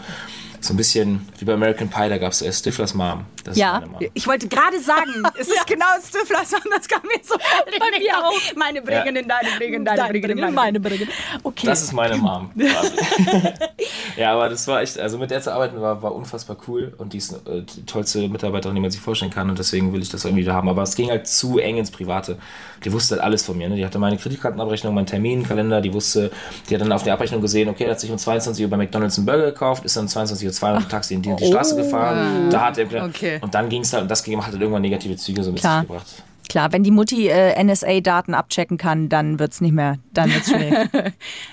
[0.65, 3.25] so ein bisschen wie bei American Pie, da gab es äh, Stiflers Mom.
[3.43, 3.78] Das Ja.
[3.78, 4.10] ist meine Mom.
[4.13, 7.36] Ich wollte gerade sagen, es ist genau Stiflers und das kam mir so
[7.80, 8.56] Bei mir auch.
[8.56, 11.08] Meine Bringen, deine Bringen, deine Deine Bringen, Bringen, meine Bringen.
[11.43, 11.67] Okay.
[11.67, 12.51] Das ist meine Mom.
[14.17, 17.13] ja, aber das war echt, also mit der zu arbeiten war, war unfassbar cool und
[17.13, 20.10] die ist äh, die tollste Mitarbeiterin, die man sich vorstellen kann und deswegen will ich
[20.10, 20.69] das irgendwie da haben.
[20.69, 22.38] Aber es ging halt zu eng ins Private.
[22.84, 23.69] Die wusste halt alles von mir.
[23.69, 23.75] Ne?
[23.75, 26.32] Die hatte meine Kreditkartenabrechnung, meinen Terminkalender, die wusste,
[26.69, 28.78] die hat dann auf der Abrechnung gesehen, okay, er hat sich um 22 Uhr bei
[28.78, 31.38] McDonalds einen Burger gekauft, ist dann um 22.02 Uhr mit dem Taxi in die, in
[31.38, 32.50] die Straße gefahren.
[32.50, 33.39] Da hat er, Okay.
[33.41, 35.62] und dann ging es halt, und das ging, hat halt irgendwann negative Züge so mit
[35.62, 35.82] Klar.
[35.82, 36.08] sich gebracht.
[36.48, 40.89] Klar, wenn die Mutti äh, NSA-Daten abchecken kann, dann wird's nicht mehr, dann wird's schwierig.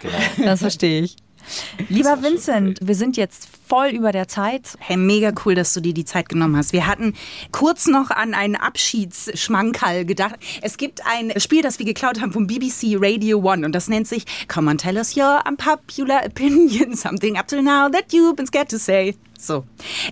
[0.00, 0.18] Genau.
[0.44, 1.16] das verstehe ich.
[1.88, 4.76] Lieber Vincent, wir sind jetzt voll über der Zeit.
[4.78, 6.72] Hey, mega cool, dass du dir die Zeit genommen hast.
[6.72, 7.14] Wir hatten
[7.52, 10.36] kurz noch an einen Abschiedsschmankerl gedacht.
[10.60, 14.08] Es gibt ein Spiel, das wir geklaut haben vom BBC Radio One und das nennt
[14.08, 18.46] sich Come on, tell us your unpopular opinion, something up till now that you've been
[18.46, 19.14] scared to say.
[19.38, 19.64] So,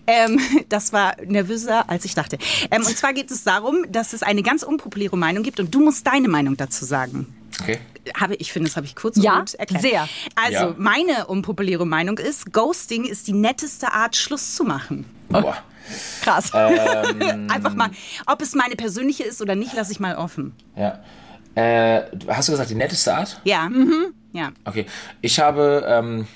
[0.07, 2.39] ähm, das war nervöser, als ich dachte.
[2.71, 5.81] Ähm, und zwar geht es darum, dass es eine ganz unpopuläre Meinung gibt und du
[5.81, 7.27] musst deine Meinung dazu sagen.
[7.63, 7.79] Okay.
[8.19, 9.83] Habe, ich finde, das habe ich kurz und Ja, gut erklärt.
[9.83, 10.09] sehr.
[10.35, 10.75] Also, Ja.
[10.79, 15.05] meine unpopuläre Meinung ist, Ghosting ist die netteste Art, Schluss zu machen.
[15.29, 15.57] Boah.
[16.23, 16.53] Krass.
[16.55, 17.91] Einfach mal,
[18.27, 20.55] ob es meine persönliche ist oder nicht, lasse ich mal offen.
[20.77, 21.01] Ja.
[21.55, 23.41] Äh, hast du gesagt, die netteste Art?
[23.45, 23.69] Ja.
[24.33, 24.53] Ja.
[24.65, 24.87] Okay,
[25.21, 26.27] ich habe, ähm,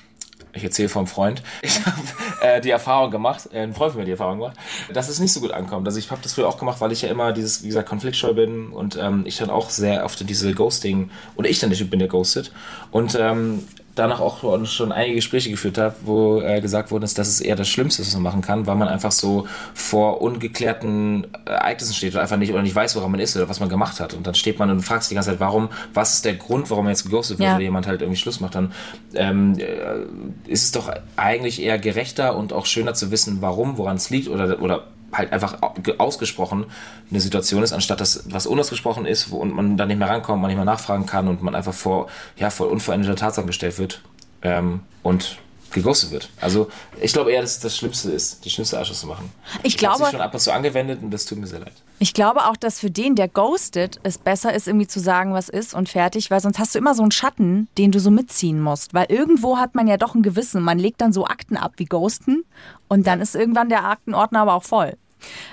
[0.55, 2.01] ich erzähle vom Freund, ich habe
[2.41, 4.57] äh, die Erfahrung gemacht, äh, ein Freund von mir die Erfahrung gemacht,
[4.93, 5.87] dass es nicht so gut ankommt.
[5.87, 8.33] Also ich habe das früher auch gemacht, weil ich ja immer dieses, wie gesagt, konfliktscheu
[8.33, 11.77] bin und ähm, ich dann auch sehr oft in diese Ghosting, oder ich dann der
[11.77, 12.51] Typ bin, der ghostet.
[12.91, 13.63] Und ähm,
[13.95, 17.55] danach auch schon einige Gespräche geführt habe, wo äh, gesagt worden ist, dass es eher
[17.55, 22.13] das Schlimmste ist, was man machen kann, weil man einfach so vor ungeklärten Ereignissen steht
[22.13, 24.13] oder einfach nicht oder nicht weiß, woran man ist oder was man gemacht hat.
[24.13, 26.69] Und dann steht man und fragt sich die ganze Zeit, warum, was ist der Grund,
[26.69, 27.55] warum man jetzt geghostet wird Ja.
[27.55, 28.71] oder jemand halt irgendwie Schluss macht, dann
[29.13, 33.95] ähm, äh, ist es doch eigentlich eher gerechter und auch schöner zu wissen, warum, woran
[33.95, 34.83] es liegt oder, oder
[35.17, 36.65] halt einfach au- ge- ausgesprochen
[37.09, 40.41] eine Situation ist, anstatt dass was unausgesprochen ist wo, und man dann nicht mehr rankommt,
[40.41, 44.01] man nicht mehr nachfragen kann und man einfach vor, ja, vor unveränderte Tatsachen gestellt wird
[44.41, 45.37] ähm, und
[45.71, 46.29] geghostet wird.
[46.39, 46.69] Also
[47.01, 49.29] ich glaube eher, dass es das Schlimmste ist, die schlimmste Arschloch zu machen.
[49.63, 51.73] Ich hab's glaube- schon ab und zu angewendet und das tut mir sehr leid.
[51.99, 55.49] Ich glaube auch, dass für den, der ghostet, es besser ist, irgendwie zu sagen, was
[55.49, 58.61] ist und fertig, weil sonst hast du immer so einen Schatten, den du so mitziehen
[58.61, 58.93] musst.
[58.93, 60.61] Weil irgendwo hat man ja doch ein Gewissen.
[60.61, 62.43] Man legt dann so Akten ab wie Ghosten
[62.87, 64.95] und dann ist irgendwann der Aktenordner aber auch voll.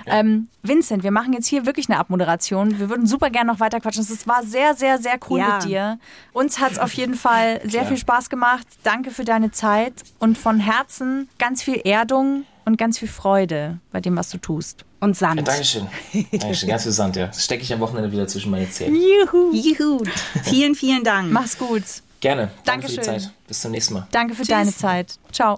[0.05, 2.79] Ähm, Vincent, wir machen jetzt hier wirklich eine Abmoderation.
[2.79, 4.01] Wir würden super gerne noch weiter quatschen.
[4.03, 5.55] Es war sehr, sehr, sehr cool Ja.
[5.55, 5.99] mit dir.
[6.33, 7.85] Uns hat es auf jeden Fall sehr Klar.
[7.87, 8.65] viel Spaß gemacht.
[8.83, 13.99] Danke für deine Zeit und von Herzen ganz viel Erdung und ganz viel Freude bei
[13.99, 14.85] dem, was du tust.
[15.01, 15.35] Und Sand.
[15.41, 15.87] Ja, Dankeschön.
[16.31, 16.69] Dankeschön.
[16.69, 17.27] Ganz viel Sand, ja.
[17.27, 18.97] Das stecke ich am Wochenende wieder zwischen meine Zähne.
[18.97, 19.51] Juhu.
[19.53, 20.01] Juhu.
[20.43, 21.29] Vielen, vielen Dank.
[21.29, 21.83] Mach's gut.
[22.21, 22.51] Gerne.
[22.63, 23.19] Danke für die Dankeschön.
[23.21, 23.33] Zeit.
[23.45, 24.07] Bis zum nächsten Mal.
[24.11, 25.19] Danke für deine Zeit.
[25.33, 25.57] Ciao.